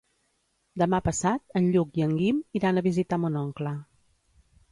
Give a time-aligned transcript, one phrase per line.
[0.81, 3.75] Demà passat en Lluc i en Guim iran a visitar mon oncle.